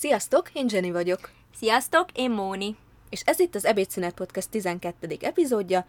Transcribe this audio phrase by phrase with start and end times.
[0.00, 1.30] Sziasztok, én Jenny vagyok.
[1.54, 2.76] Sziasztok, én Móni.
[3.10, 5.16] És ez itt az Ebédszünet Podcast 12.
[5.20, 5.86] epizódja,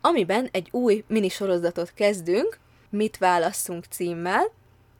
[0.00, 2.58] amiben egy új mini sorozatot kezdünk,
[2.90, 4.50] Mit válasszunk címmel,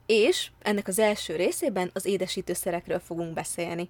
[0.06, 3.88] és ennek az első részében az édesítőszerekről fogunk beszélni.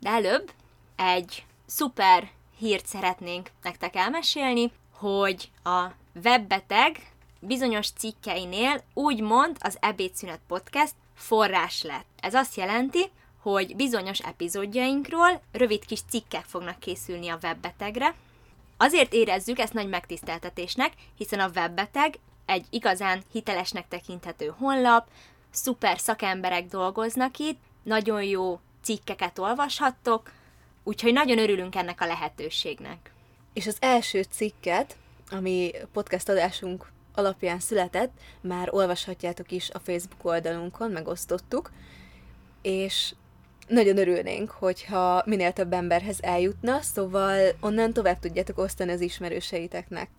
[0.00, 0.50] De előbb
[0.96, 5.86] egy szuper hírt szeretnénk nektek elmesélni, hogy a
[6.24, 12.06] webbeteg bizonyos cikkeinél úgymond az Ebédszünet Podcast forrás lett.
[12.20, 13.10] Ez azt jelenti,
[13.42, 18.14] hogy bizonyos epizódjainkról rövid kis cikkek fognak készülni a webbetegre.
[18.76, 25.08] Azért érezzük ezt nagy megtiszteltetésnek, hiszen a webbeteg egy igazán hitelesnek tekinthető honlap,
[25.50, 30.32] szuper szakemberek dolgoznak itt, nagyon jó cikkeket olvashattok,
[30.84, 33.12] úgyhogy nagyon örülünk ennek a lehetőségnek.
[33.52, 34.96] És az első cikket,
[35.30, 41.70] ami podcast adásunk alapján született, már olvashatjátok is a Facebook oldalunkon, megosztottuk,
[42.62, 43.14] és
[43.68, 50.10] nagyon örülnénk, hogyha minél több emberhez eljutna, szóval onnan tovább tudjátok osztani az ismerőseiteknek.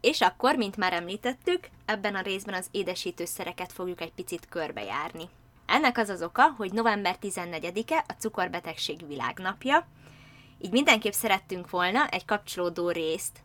[0.00, 5.28] És akkor, mint már említettük, ebben a részben az édesítőszereket fogjuk egy picit körbejárni.
[5.66, 9.86] Ennek az az oka, hogy november 14-e a cukorbetegség világnapja,
[10.60, 13.42] így mindenképp szerettünk volna egy kapcsolódó részt.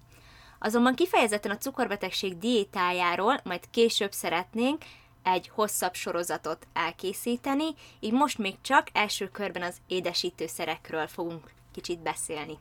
[0.59, 4.83] Azonban kifejezetten a cukorbetegség diétájáról majd később szeretnénk
[5.23, 7.67] egy hosszabb sorozatot elkészíteni,
[7.99, 12.57] így most még csak első körben az édesítőszerekről fogunk kicsit beszélni.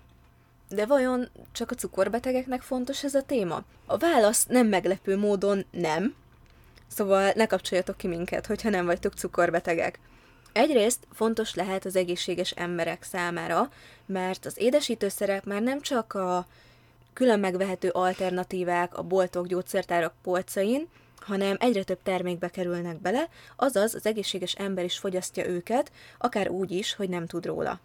[0.69, 3.63] De vajon csak a cukorbetegeknek fontos ez a téma?
[3.87, 6.15] A válasz nem meglepő módon nem.
[6.87, 9.99] Szóval ne kapcsoljatok ki minket, hogyha nem vagytok cukorbetegek.
[10.53, 13.71] Egyrészt fontos lehet az egészséges emberek számára,
[14.07, 16.47] mert az édesítőszerek már nem csak a
[17.13, 20.89] külön megvehető alternatívák a boltok, gyógyszertárak polcain,
[21.21, 26.71] hanem egyre több termékbe kerülnek bele, azaz az egészséges ember is fogyasztja őket, akár úgy
[26.71, 27.81] is, hogy nem tud róla.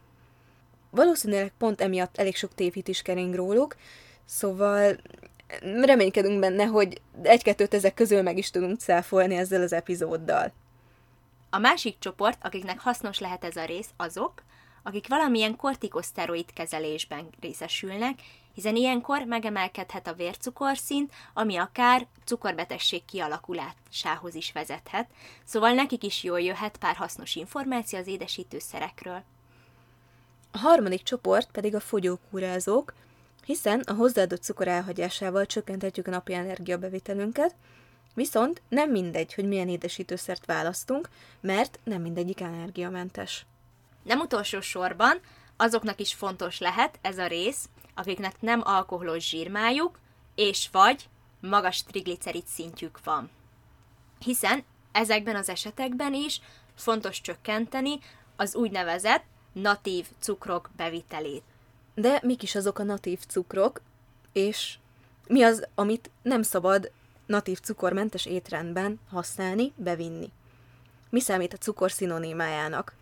[0.90, 3.76] Valószínűleg pont emiatt elég sok tévhit is kering róluk,
[4.26, 4.98] szóval
[5.82, 10.52] reménykedünk benne, hogy egy-kettőt ezek közül meg is tudunk cáfolni ezzel az epizóddal.
[11.50, 14.44] A másik csoport, akiknek hasznos lehet ez a rész, azok,
[14.84, 18.20] akik valamilyen kortikoszteroid kezelésben részesülnek,
[18.54, 25.10] hiszen ilyenkor megemelkedhet a vércukorszint, ami akár cukorbetegség kialakulásához is vezethet,
[25.44, 29.24] szóval nekik is jól jöhet pár hasznos információ az édesítőszerekről.
[30.52, 32.94] A harmadik csoport pedig a fogyókúrázók,
[33.46, 37.56] hiszen a hozzáadott cukor elhagyásával csökkenthetjük a napi energiabevitelünket,
[38.14, 41.10] viszont nem mindegy, hogy milyen édesítőszert választunk,
[41.42, 43.46] mert nem mindegyik energiamentes.
[44.04, 45.20] Nem utolsó sorban
[45.58, 50.00] azoknak is fontos lehet ez a rész, akiknek nem alkoholos zsírmájuk,
[50.36, 51.10] és vagy
[51.40, 53.30] magas triglicerid szintjük van.
[54.20, 56.42] Hiszen ezekben az esetekben is
[56.76, 58.00] fontos csökkenteni
[58.36, 61.44] az úgynevezett natív cukrok bevitelét.
[61.96, 63.82] De mik is azok a natív cukrok,
[64.32, 64.78] és
[65.28, 66.92] mi az, amit nem szabad
[67.26, 70.32] natív cukormentes étrendben használni, bevinni?
[71.10, 72.96] Mi számít a cukor szinonimájának?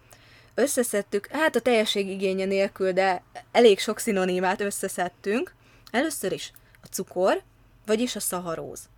[0.55, 5.53] Összeszedtük, hát a teljesség igénye nélkül, de elég sok szinonimát összeszedtünk.
[5.91, 6.51] Először is
[6.81, 7.41] a cukor,
[7.85, 8.89] vagyis a szaharóz.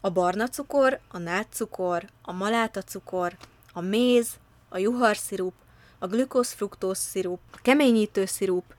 [0.00, 3.36] A barna cukor, a nátszukor, a maláta cukor,
[3.72, 4.28] a méz,
[4.68, 5.54] a juharszirup,
[5.98, 8.74] a glükóz-fruktóz szirup, a keményítő szirup,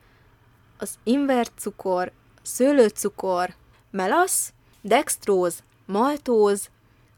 [0.77, 2.11] az invert cukor,
[2.41, 3.55] szőlőcukor,
[3.91, 6.69] melasz, dextróz, maltóz,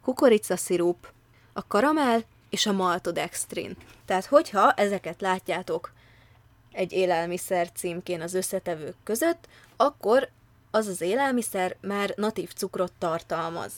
[0.04, 1.08] kukoricaszirup,
[1.54, 3.78] a karamell és a maltodextrin.
[4.06, 5.92] Tehát, hogyha ezeket látjátok
[6.72, 10.30] egy élelmiszer címkén az összetevők között, akkor
[10.72, 13.74] az az élelmiszer már natív cukrot tartalmaz.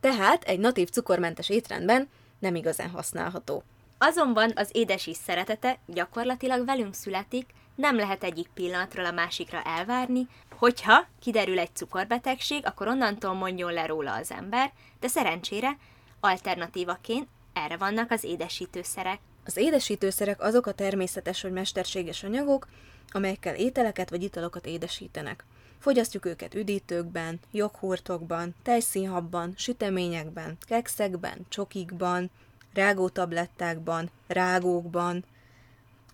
[0.00, 2.08] Tehát egy natív cukormentes étrendben
[2.38, 3.62] nem igazán használható.
[3.98, 11.06] Azonban az édesís szeretete gyakorlatilag velünk születik, nem lehet egyik pillanatról a másikra elvárni, hogyha
[11.20, 15.76] kiderül egy cukorbetegség, akkor onnantól mondjon le róla az ember, de szerencsére
[16.20, 17.28] alternatívaként
[17.64, 19.18] erre vannak az édesítőszerek.
[19.44, 22.68] Az édesítőszerek azok a természetes vagy mesterséges anyagok,
[23.10, 25.44] amelyekkel ételeket vagy italokat édesítenek.
[25.78, 32.30] Fogyasztjuk őket üdítőkben, joghurtokban, tejszínhabban, süteményekben, kekszekben, csokikban,
[32.74, 35.24] rágótablettákban, rágókban,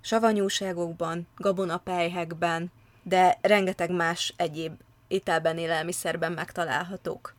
[0.00, 2.72] savanyúságokban, gabonapelyhekben,
[3.02, 4.72] de rengeteg más egyéb
[5.08, 7.34] ételben, élelmiszerben megtalálhatók.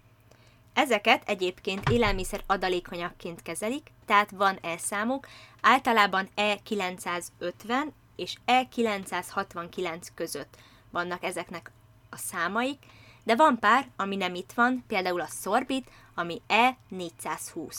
[0.73, 5.27] Ezeket egyébként élelmiszer adalékanyagként kezelik, tehát van E-számuk,
[5.61, 10.57] általában E950 és E969 között
[10.91, 11.71] vannak ezeknek
[12.09, 12.83] a számaik,
[13.23, 17.77] de van pár, ami nem itt van, például a szorbit, ami E420.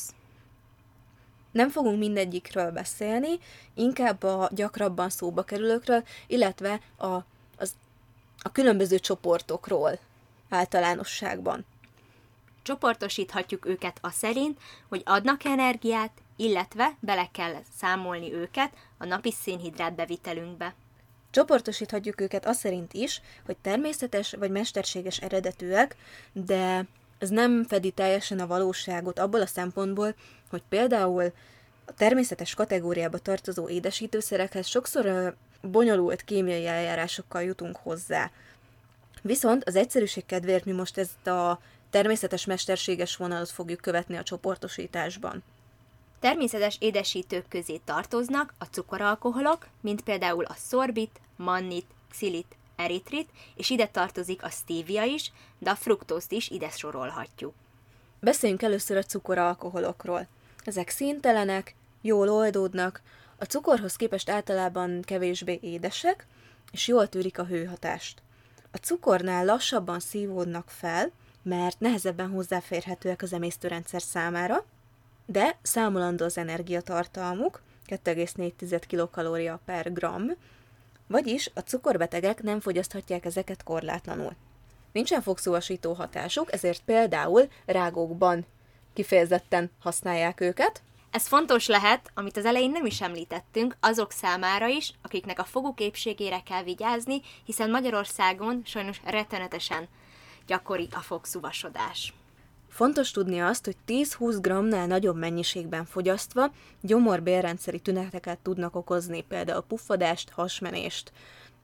[1.50, 3.38] Nem fogunk mindegyikről beszélni,
[3.74, 7.14] inkább a gyakrabban szóba kerülőkről, illetve a,
[7.58, 7.74] az,
[8.42, 9.98] a különböző csoportokról
[10.48, 11.64] általánosságban.
[12.66, 14.58] Csoportosíthatjuk őket a szerint,
[14.88, 20.74] hogy adnak energiát, illetve bele kell számolni őket a napi szénhidrát bevitelünkbe.
[21.30, 25.96] Csoportosíthatjuk őket az szerint is, hogy természetes vagy mesterséges eredetűek,
[26.32, 26.86] de
[27.18, 30.14] ez nem fedi teljesen a valóságot abból a szempontból,
[30.50, 31.32] hogy például
[31.84, 38.30] a természetes kategóriába tartozó édesítőszerekhez sokszor bonyolult kémiai eljárásokkal jutunk hozzá.
[39.22, 41.60] Viszont az egyszerűség kedvéért mi most ezt a
[41.90, 45.42] természetes mesterséges vonalat fogjuk követni a csoportosításban.
[46.20, 53.86] Természetes édesítők közé tartoznak a cukoralkoholok, mint például a szorbit, mannit, xilit, eritrit, és ide
[53.86, 57.54] tartozik a stevia is, de a fruktózt is ide sorolhatjuk.
[58.20, 60.26] Beszéljünk először a cukoralkoholokról.
[60.64, 63.02] Ezek színtelenek, jól oldódnak,
[63.38, 66.26] a cukorhoz képest általában kevésbé édesek,
[66.72, 68.22] és jól tűrik a hőhatást.
[68.70, 71.10] A cukornál lassabban szívódnak fel,
[71.48, 74.64] mert nehezebben hozzáférhetőek az emésztőrendszer számára,
[75.26, 80.30] de számolandó az energiatartalmuk, 2,4 kilokalória per gram,
[81.06, 84.32] vagyis a cukorbetegek nem fogyaszthatják ezeket korlátlanul.
[84.92, 88.46] Nincsen fogszóvasító hatásuk, ezért például rágókban
[88.92, 90.82] kifejezetten használják őket.
[91.10, 95.80] Ez fontos lehet, amit az elején nem is említettünk, azok számára is, akiknek a foguk
[95.80, 99.88] épségére kell vigyázni, hiszen Magyarországon sajnos rettenetesen
[100.46, 102.14] gyakori a fogszuvasodás.
[102.68, 106.50] Fontos tudni azt, hogy 10-20 g-nál nagyobb mennyiségben fogyasztva
[106.80, 111.12] gyomorbélrendszeri tüneteket tudnak okozni, például puffadást, hasmenést.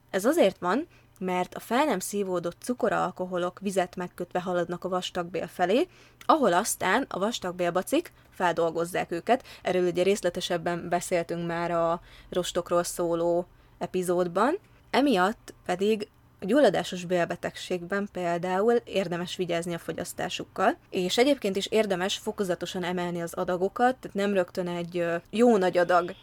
[0.09, 0.87] Ez azért van,
[1.19, 5.87] mert a fel nem szívódott cukoralkoholok vizet megkötve haladnak a vastagbél felé,
[6.25, 9.43] ahol aztán a vastagbélbacik feldolgozzák őket.
[9.61, 13.45] Erről ugye részletesebben beszéltünk már a rostokról szóló
[13.77, 14.57] epizódban.
[14.89, 16.07] Emiatt pedig
[16.43, 23.33] a gyulladásos bélbetegségben például érdemes vigyázni a fogyasztásukkal, és egyébként is érdemes fokozatosan emelni az
[23.33, 26.15] adagokat, tehát nem rögtön egy jó nagy adag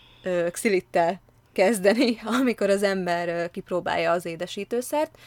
[0.50, 1.20] xilittel
[1.52, 5.18] kezdeni, amikor az ember kipróbálja az édesítőszert,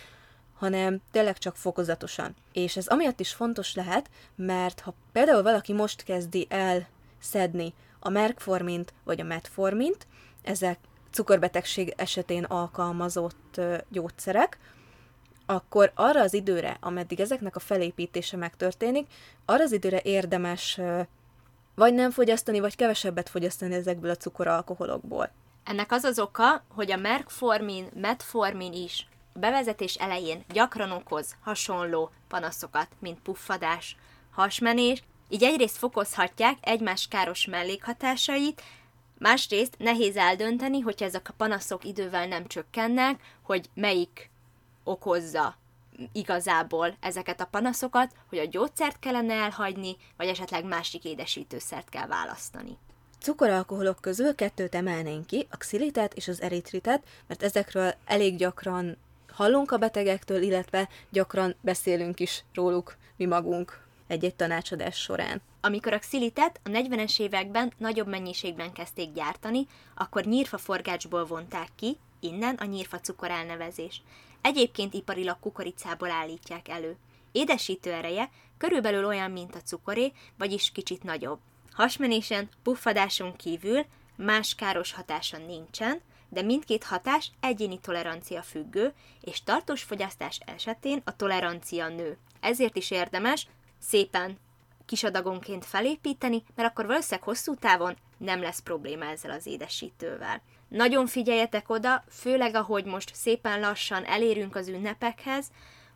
[0.53, 2.35] hanem tényleg csak fokozatosan.
[2.51, 6.87] És ez amiatt is fontos lehet, mert ha például valaki most kezdi el
[7.19, 10.07] szedni a merkformint vagy a metformint,
[10.43, 10.79] ezek
[11.11, 14.57] cukorbetegség esetén alkalmazott gyógyszerek,
[15.45, 19.07] akkor arra az időre, ameddig ezeknek a felépítése megtörténik,
[19.45, 20.79] arra az időre érdemes
[21.75, 25.29] vagy nem fogyasztani, vagy kevesebbet fogyasztani ezekből a cukoralkoholokból.
[25.63, 32.87] Ennek az az oka, hogy a merkformin, metformin is bevezetés elején gyakran okoz hasonló panaszokat,
[32.99, 33.95] mint puffadás,
[34.31, 38.61] hasmenés, így egyrészt fokozhatják egymás káros mellékhatásait,
[39.17, 44.29] másrészt nehéz eldönteni, hogyha ezek a panaszok idővel nem csökkennek, hogy melyik
[44.83, 45.55] okozza
[46.11, 52.77] igazából ezeket a panaszokat, hogy a gyógyszert kellene elhagyni, vagy esetleg másik édesítőszert kell választani.
[53.19, 58.97] Cukoralkoholok közül kettőt emelnénk ki, a xilitet és az eritritet, mert ezekről elég gyakran
[59.33, 65.41] hallunk a betegektől, illetve gyakran beszélünk is róluk mi magunk egy-egy tanácsadás során.
[65.61, 72.55] Amikor a xilitet a 40-es években nagyobb mennyiségben kezdték gyártani, akkor nyírfaforgácsból vonták ki, innen
[72.55, 74.01] a nyírfa cukor elnevezés.
[74.41, 76.97] Egyébként iparilag kukoricából állítják elő.
[77.31, 81.39] Édesítő ereje körülbelül olyan, mint a cukoré, vagyis kicsit nagyobb.
[81.71, 89.83] Hasmenésen, puffadáson kívül más káros hatása nincsen, de mindkét hatás egyéni tolerancia függő, és tartós
[89.83, 92.17] fogyasztás esetén a tolerancia nő.
[92.39, 93.47] Ezért is érdemes
[93.79, 94.37] szépen
[94.85, 100.41] kis adagonként felépíteni, mert akkor valószínűleg hosszú távon nem lesz probléma ezzel az édesítővel.
[100.73, 105.51] Nagyon figyeljetek oda, főleg ahogy most szépen lassan elérünk az ünnepekhez,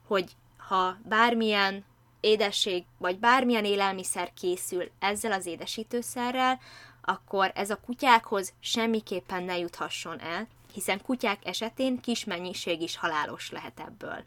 [0.08, 1.86] hogy ha bármilyen
[2.20, 6.60] édesség, vagy bármilyen élelmiszer készül ezzel az édesítőszerrel,
[7.02, 13.52] akkor ez a kutyákhoz semmiképpen ne juthasson el, hiszen kutyák esetén kis mennyiség is halálos
[13.52, 14.24] lehet ebből.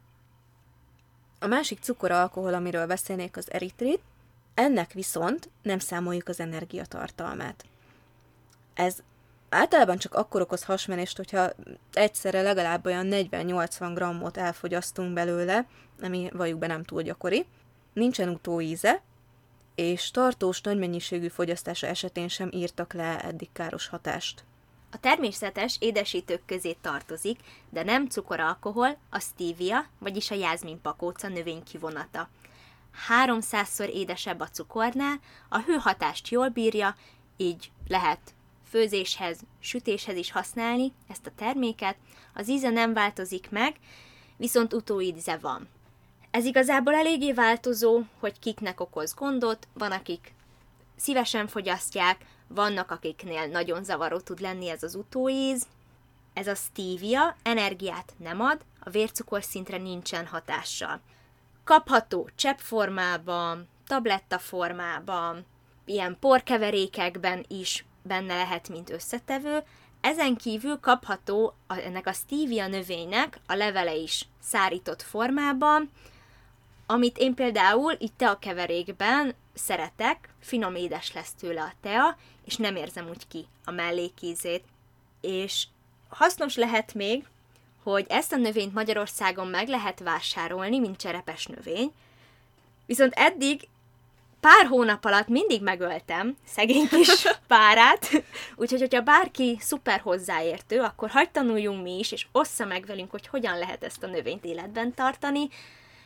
[1.38, 4.00] A másik cukoralkohol, amiről beszélnék, az eritrit,
[4.54, 7.64] ennek viszont nem számoljuk az energiatartalmát.
[8.74, 9.02] Ez
[9.50, 11.50] általában csak akkor okoz hasmenést, hogyha
[11.92, 15.66] egyszerre legalább olyan 40-80 grammot elfogyasztunk belőle,
[16.02, 17.46] ami valljuk be nem túl gyakori.
[17.92, 19.02] Nincsen utóíze,
[19.74, 24.44] és tartós nagy mennyiségű fogyasztása esetén sem írtak le eddig káros hatást.
[24.92, 27.40] A természetes édesítők közé tartozik,
[27.70, 32.28] de nem cukoralkohol, a stevia, vagyis a jázminpakóca növénykivonata.
[33.26, 36.96] 300-szor édesebb a cukornál, a hőhatást jól bírja,
[37.36, 38.34] így lehet
[38.70, 41.96] főzéshez, sütéshez is használni ezt a terméket.
[42.34, 43.76] Az íze nem változik meg,
[44.36, 45.68] viszont utóíze van.
[46.30, 50.34] Ez igazából eléggé változó, hogy kiknek okoz gondot, van akik
[50.96, 55.66] szívesen fogyasztják, vannak akiknél nagyon zavaró tud lenni ez az utóíz.
[56.32, 61.00] Ez a stevia energiát nem ad, a vércukor szintre nincsen hatással.
[61.64, 65.44] Kapható cseppformában, tabletta formában,
[65.84, 69.62] ilyen porkeverékekben is benne lehet, mint összetevő.
[70.00, 75.90] Ezen kívül kapható a, ennek a stevia növénynek a levele is szárított formában,
[76.86, 82.76] amit én például itt a keverékben szeretek, finom édes lesz tőle a tea, és nem
[82.76, 84.64] érzem úgy ki a mellékízét.
[85.20, 85.66] És
[86.08, 87.24] hasznos lehet még,
[87.82, 91.92] hogy ezt a növényt Magyarországon meg lehet vásárolni, mint cserepes növény,
[92.86, 93.68] viszont eddig
[94.40, 98.10] pár hónap alatt mindig megöltem szegény kis párát,
[98.56, 103.26] úgyhogy, hogyha bárki szuper hozzáértő, akkor hagyd tanuljunk mi is, és ossza meg velünk, hogy
[103.26, 105.48] hogyan lehet ezt a növényt életben tartani,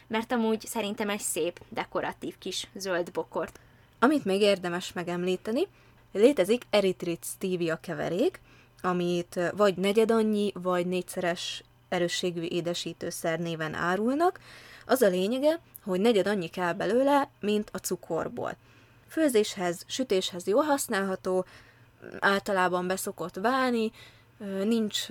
[0.07, 3.61] mert amúgy szerintem egy szép, dekoratív kis zöld bokort.
[3.99, 5.69] Amit még érdemes megemlíteni,
[6.13, 8.41] létezik eritrit stevia keverék,
[8.83, 14.41] amit vagy negyed annyi, vagy négyszeres erősségű édesítőszer néven árulnak.
[14.87, 18.57] Az a lényege, hogy negyed annyi kell belőle, mint a cukorból.
[19.09, 21.45] Főzéshez, sütéshez jól használható,
[22.19, 23.93] általában beszokott válni,
[24.65, 25.09] nincs,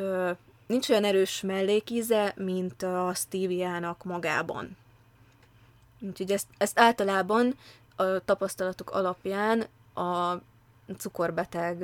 [0.68, 4.77] nincs olyan erős mellékíze, mint a steviának magában.
[6.00, 7.58] Úgyhogy ezt, ezt általában
[7.96, 10.36] a tapasztalatok alapján a
[10.98, 11.77] cukorbeteg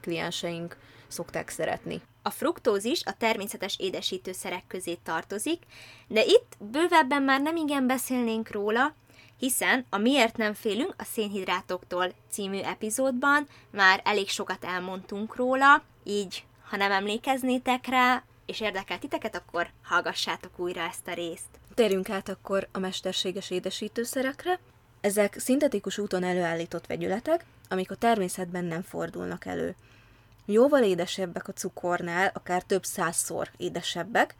[0.00, 0.76] klienseink
[1.08, 2.02] szokták szeretni.
[2.26, 5.62] A fruktózis a természetes édesítőszerek közé tartozik,
[6.08, 8.94] de itt bővebben már nem igen beszélnénk róla,
[9.38, 16.44] hiszen a Miért nem félünk a szénhidrátoktól című epizódban már elég sokat elmondtunk róla, így
[16.68, 21.48] ha nem emlékeznétek rá, és érdekel titeket, akkor hallgassátok újra ezt a részt.
[21.74, 24.58] Térjünk át akkor a mesterséges édesítőszerekre.
[25.00, 29.74] Ezek szintetikus úton előállított vegyületek, amik a természetben nem fordulnak elő.
[30.44, 34.34] Jóval édesebbek a cukornál, akár több százszor édesebbek,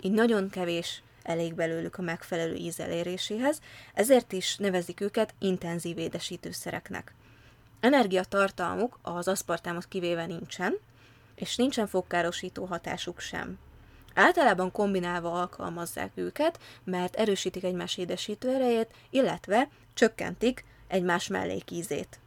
[0.00, 3.60] így nagyon kevés elég belőlük a megfelelő íz eléréséhez,
[3.94, 7.14] ezért is nevezik őket intenzív édesítőszereknek.
[7.80, 10.78] Energiatartalmuk az aszpartámot kivéve nincsen,
[11.34, 13.58] és nincsen fogkárosító hatásuk sem.
[14.14, 22.18] Általában kombinálva alkalmazzák őket, mert erősítik egymás édesítő erejét, illetve csökkentik egymás mellékízét.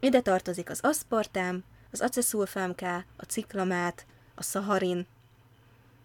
[0.00, 5.06] Ide tartozik az aszpartám, az aceszulfámká, a ciklamát, a szaharin.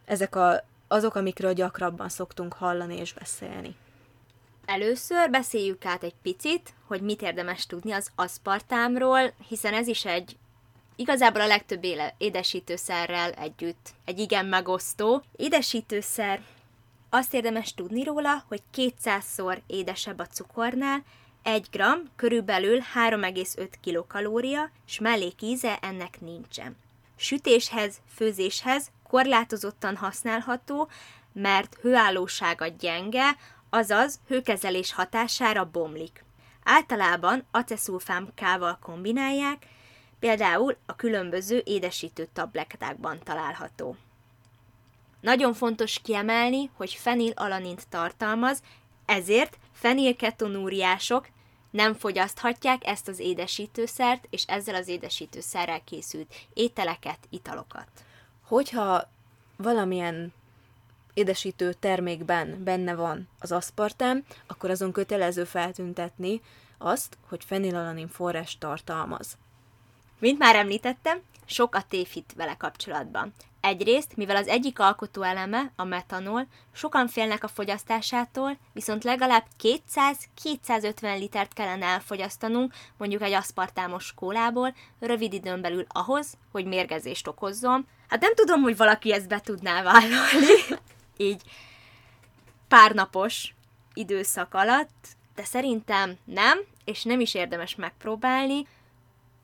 [0.05, 3.75] Ezek a, azok, amikről gyakrabban szoktunk hallani és beszélni.
[4.65, 10.37] Először beszéljük át egy picit, hogy mit érdemes tudni az aszpartámról, hiszen ez is egy
[10.95, 15.23] igazából a legtöbb éle, édesítőszerrel együtt egy igen megosztó.
[15.35, 16.41] Édesítőszer
[17.09, 21.03] azt érdemes tudni róla, hogy 200-szor édesebb a cukornál,
[21.47, 21.81] 1 g
[22.15, 26.77] körülbelül 3,5 kilokalória, és mellékíze ennek nincsen.
[27.15, 30.89] Sütéshez, főzéshez korlátozottan használható,
[31.33, 33.35] mert hőállósága gyenge,
[33.69, 36.23] azaz hőkezelés hatására bomlik.
[36.63, 39.65] Általában aceszulfámkával kombinálják,
[40.19, 43.95] például a különböző édesítő tablettákban található.
[45.21, 48.61] Nagyon fontos kiemelni, hogy fenilalanint tartalmaz,
[49.05, 51.27] ezért fenilketonúriások
[51.69, 57.87] nem fogyaszthatják ezt az édesítőszert, és ezzel az édesítőszerrel készült ételeket, italokat.
[58.43, 59.09] Hogyha
[59.55, 60.33] valamilyen
[61.13, 66.41] édesítő termékben benne van az aszpartám, akkor azon kötelező feltüntetni
[66.77, 69.37] azt, hogy fenilalanin forrás tartalmaz.
[70.19, 73.33] Mint már említettem, sok a tévhit vele kapcsolatban.
[73.67, 81.19] Egyrészt, mivel az egyik alkotó eleme, a metanol, sokan félnek a fogyasztásától, viszont legalább 200-250
[81.19, 87.87] litert kellene elfogyasztanunk, mondjuk egy aszpartámos kólából, rövid időn belül ahhoz, hogy mérgezést okozzon.
[88.07, 90.77] Hát nem tudom, hogy valaki ezt be tudná vállalni,
[91.17, 91.41] így
[92.67, 93.53] pár napos
[93.93, 98.67] időszak alatt, de szerintem nem, és nem is érdemes megpróbálni,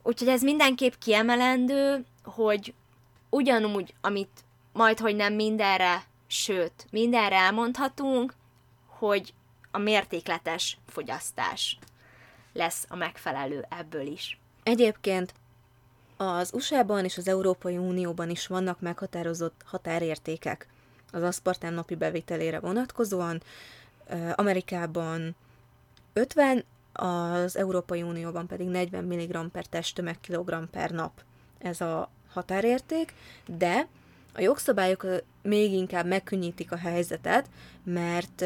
[0.04, 2.74] Úgyhogy ez mindenképp kiemelendő, hogy
[3.34, 8.34] ugyanúgy, amit majd, hogy nem mindenre, sőt, mindenre elmondhatunk,
[8.86, 9.34] hogy
[9.72, 11.78] a mértékletes fogyasztás
[12.54, 14.40] lesz a megfelelő ebből is.
[14.64, 15.34] Egyébként
[16.18, 20.68] az USA-ban és az Európai Unióban is vannak meghatározott határértékek
[21.12, 23.42] az aszpartán napi bevételére vonatkozóan.
[24.36, 25.36] Amerikában
[26.14, 26.64] 50
[26.94, 31.22] az Európai Unióban pedig 40 mg per testtömeg kilogramm per nap
[31.64, 33.14] ez a határérték,
[33.46, 33.88] de
[34.36, 35.06] a jogszabályok
[35.42, 37.50] még inkább megkönnyítik a helyzetet,
[37.84, 38.46] mert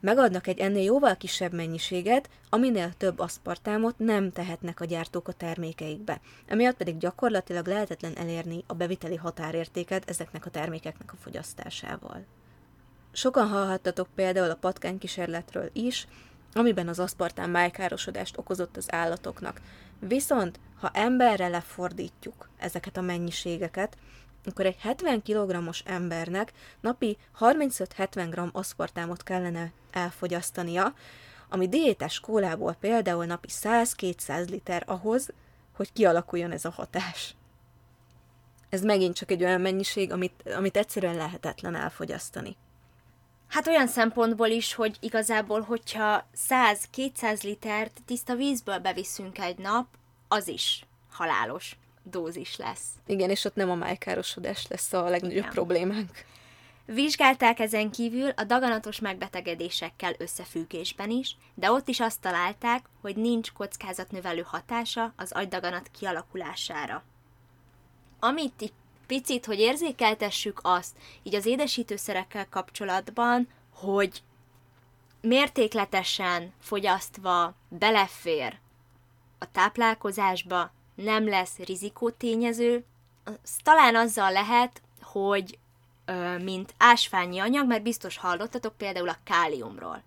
[0.00, 6.20] megadnak egy ennél jóval kisebb mennyiséget, aminél több aszpartámot nem tehetnek a gyártók a termékeikbe.
[6.46, 12.24] Emiatt pedig gyakorlatilag lehetetlen elérni a beviteli határértéket ezeknek a termékeknek a fogyasztásával.
[13.12, 16.06] Sokan hallhattatok például a patkánykísérletről is,
[16.52, 19.60] amiben az aszpartán májkárosodást okozott az állatoknak.
[19.98, 23.96] Viszont, ha emberre lefordítjuk ezeket a mennyiségeket,
[24.44, 30.94] akkor egy 70 kg-os embernek napi 35-70 g aszpartámot kellene elfogyasztania,
[31.48, 35.28] ami diétás kólából például napi 100-200 liter ahhoz,
[35.76, 37.34] hogy kialakuljon ez a hatás.
[38.68, 42.56] Ez megint csak egy olyan mennyiség, amit, amit egyszerűen lehetetlen elfogyasztani.
[43.48, 49.86] Hát olyan szempontból is, hogy igazából, hogyha 100-200 litert tiszta vízből beviszünk egy nap,
[50.34, 52.86] az is halálos dózis lesz.
[53.06, 55.50] Igen, és ott nem a májkárosodás lesz a legnagyobb Igen.
[55.50, 56.10] problémánk.
[56.86, 63.52] Vizsgálták ezen kívül a daganatos megbetegedésekkel összefüggésben is, de ott is azt találták, hogy nincs
[63.52, 67.02] kockázatnövelő hatása az agydaganat kialakulására.
[68.20, 68.74] Amit itt
[69.06, 74.22] picit, hogy érzékeltessük azt, így az édesítőszerekkel kapcsolatban, hogy
[75.20, 78.62] mértékletesen fogyasztva belefér
[79.44, 82.84] a táplálkozásba, nem lesz rizikótényező,
[83.24, 85.58] az talán azzal lehet, hogy
[86.42, 90.02] mint ásványi anyag, mert biztos hallottatok például a káliumról.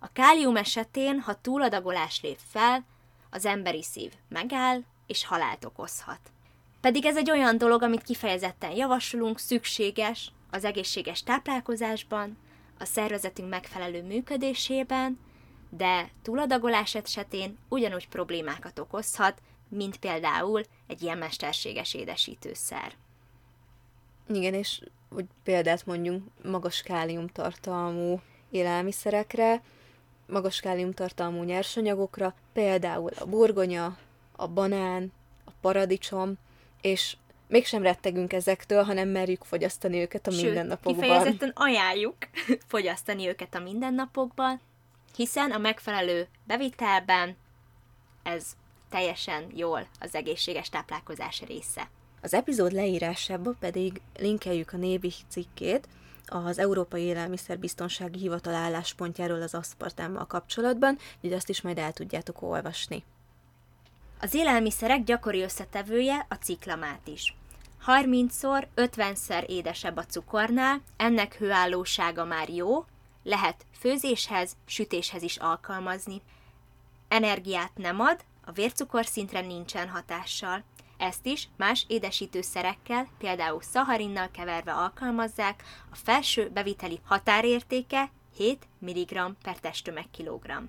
[0.00, 2.84] A kálium esetén, ha túladagolás lép fel,
[3.30, 6.20] az emberi szív megáll, és halált okozhat.
[6.80, 12.38] Pedig ez egy olyan dolog, amit kifejezetten javasolunk, szükséges az egészséges táplálkozásban,
[12.78, 15.18] a szervezetünk megfelelő működésében,
[15.76, 22.92] de túladagolás esetén ugyanúgy problémákat okozhat, mint például egy ilyen mesterséges édesítőszer.
[24.28, 24.80] Igen, és
[25.14, 29.62] hogy példát mondjunk magas káliumtartalmú élelmiszerekre,
[30.26, 33.96] magas káliumtartalmú nyersanyagokra, például a burgonya,
[34.36, 35.12] a banán,
[35.44, 36.34] a paradicsom,
[36.80, 37.16] és
[37.48, 41.02] mégsem rettegünk ezektől, hanem merjük fogyasztani őket a Sőt, mindennapokban.
[41.02, 42.16] kifejezetten ajánljuk
[42.66, 44.60] fogyasztani őket a mindennapokban,
[45.16, 47.36] hiszen a megfelelő bevitelben
[48.22, 48.56] ez
[48.90, 51.90] teljesen jól az egészséges táplálkozás része.
[52.22, 55.88] Az epizód leírásába pedig linkeljük a Nébi cikkét,
[56.26, 63.04] az Európai Élelmiszerbiztonsági Hivatal álláspontjáról az aszpartámmal kapcsolatban, így azt is majd el tudjátok olvasni.
[64.20, 67.34] Az élelmiszerek gyakori összetevője a ciklamát is.
[67.86, 72.84] 30-szor, 50-szer édesebb a cukornál, ennek hőállósága már jó,
[73.24, 76.22] lehet főzéshez, sütéshez is alkalmazni.
[77.08, 80.62] Energiát nem ad, a vércukorszintre nincsen hatással.
[80.96, 89.58] Ezt is más édesítőszerekkel, például szaharinnal keverve alkalmazzák, a felső beviteli határértéke 7 mg per
[89.58, 90.64] testtömeg kilogramm.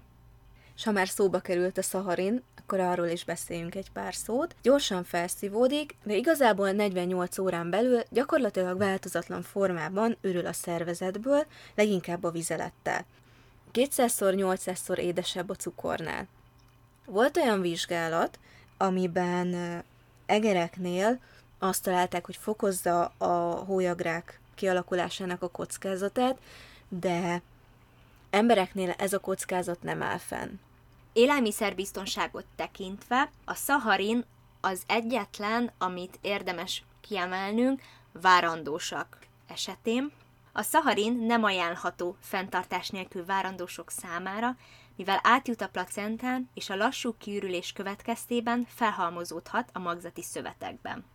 [0.76, 4.56] És ha már szóba került a szaharin, akkor arról is beszéljünk egy pár szót.
[4.62, 12.32] Gyorsan felszívódik, de igazából 48 órán belül gyakorlatilag változatlan formában ürül a szervezetből, leginkább a
[12.32, 13.06] vizelettel.
[13.74, 16.28] 200-800-szor édesebb a cukornál.
[17.06, 18.40] Volt olyan vizsgálat,
[18.78, 19.84] amiben
[20.26, 21.20] egereknél
[21.60, 26.38] azt találták, hogy fokozza a hólyagrák kialakulásának a kockázatát,
[26.90, 27.42] de
[28.30, 30.60] embereknél ez a kockázat nem áll fenn.
[31.16, 34.26] Élelmiszerbiztonságot tekintve a szaharin
[34.62, 40.12] az egyetlen, amit érdemes kiemelnünk, várandósak esetén.
[40.54, 44.58] A szaharin nem ajánlható fenntartás nélkül várandósok számára,
[44.96, 51.06] mivel átjut a placentán, és a lassú kiürülés következtében felhalmozódhat a magzati szövetekben.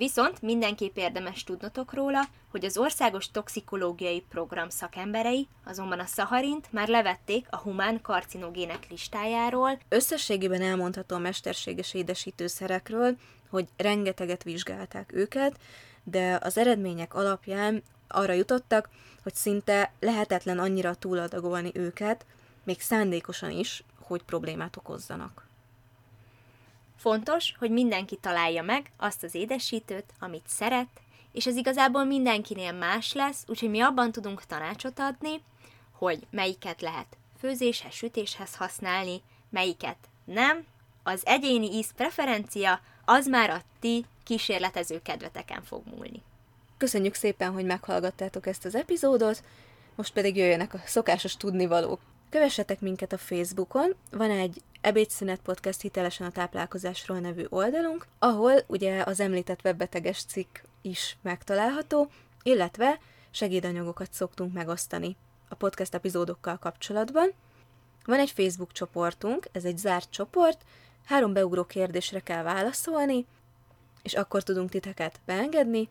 [0.00, 6.88] Viszont mindenképp érdemes tudnotok róla, hogy az Országos Toxikológiai Program szakemberei azonban a szaharint már
[6.88, 9.78] levették a humán karcinogének listájáról.
[9.88, 13.16] Összességében elmondható a mesterséges édesítőszerekről,
[13.50, 15.58] hogy rengeteget vizsgálták őket,
[16.04, 18.88] de az eredmények alapján arra jutottak,
[19.22, 22.26] hogy szinte lehetetlen annyira túladagolni őket,
[22.64, 25.49] még szándékosan is, hogy problémát okozzanak.
[27.00, 30.88] Fontos, hogy mindenki találja meg azt az édesítőt, amit szeret,
[31.32, 35.42] és ez igazából mindenkinél más lesz, úgyhogy mi abban tudunk tanácsot adni,
[35.92, 40.66] hogy melyiket lehet főzéshez, sütéshez használni, melyiket nem.
[41.02, 46.22] Az egyéni íz preferencia az már a ti kísérletező kedveteken fog múlni.
[46.76, 49.44] Köszönjük szépen, hogy meghallgattátok ezt az epizódot,
[49.94, 52.00] most pedig jöjjenek a szokásos tudnivalók.
[52.30, 59.02] Kövessetek minket a Facebookon, van egy Ebédszünet Podcast hitelesen a táplálkozásról nevű oldalunk, ahol ugye
[59.02, 62.10] az említett webbeteges cikk is megtalálható,
[62.42, 62.98] illetve
[63.30, 65.16] segédanyagokat szoktunk megosztani
[65.48, 67.32] a podcast epizódokkal kapcsolatban.
[68.04, 70.64] Van egy Facebook csoportunk, ez egy zárt csoport,
[71.04, 73.26] három beugró kérdésre kell válaszolni,
[74.02, 75.88] és akkor tudunk titeket beengedni.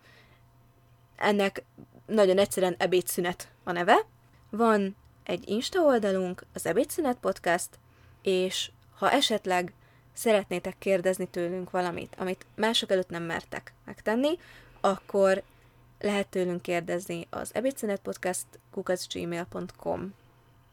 [1.15, 1.63] Ennek
[2.06, 4.06] nagyon egyszerűen ebédszünet a neve.
[4.49, 4.95] Van
[5.30, 7.70] egy Insta oldalunk, az Ebédszünet Podcast,
[8.22, 9.74] és ha esetleg
[10.13, 14.38] szeretnétek kérdezni tőlünk valamit, amit mások előtt nem mertek megtenni,
[14.82, 15.44] akkor
[16.00, 20.13] lehet tőlünk kérdezni az ebédszünetpodcast kukacgmail.com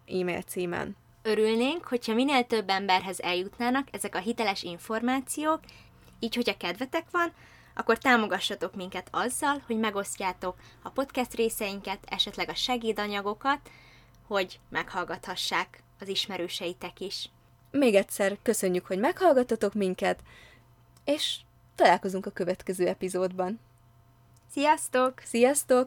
[0.06, 0.96] e-mail címen.
[1.22, 5.60] Örülnénk, hogyha minél több emberhez eljutnának ezek a hiteles információk,
[6.18, 7.32] így, hogyha kedvetek van,
[7.74, 13.70] akkor támogassatok minket azzal, hogy megosztjátok a podcast részeinket, esetleg a segédanyagokat,
[14.26, 17.30] hogy meghallgathassák az ismerőseitek is.
[17.70, 20.22] Még egyszer köszönjük, hogy meghallgattatok minket,
[21.04, 21.36] és
[21.74, 23.60] találkozunk a következő epizódban.
[24.50, 25.20] Sziasztok!
[25.24, 25.84] Sziasztok!